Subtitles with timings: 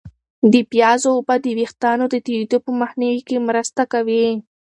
[0.53, 4.25] د پیازو اوبه د ویښتانو د توییدو په مخنیوي کې مرسته کوي.